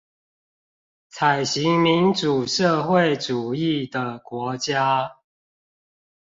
[1.13, 5.17] 採行民主社會主義的國家